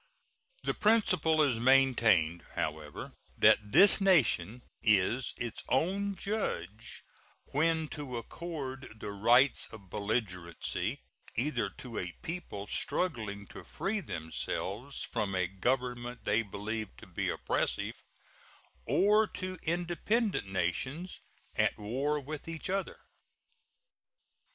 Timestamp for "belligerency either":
9.91-11.69